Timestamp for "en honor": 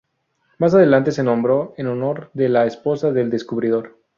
1.77-2.31